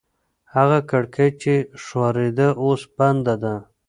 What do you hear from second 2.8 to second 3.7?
بنده ده.